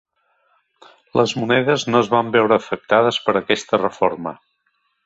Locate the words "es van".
2.07-2.35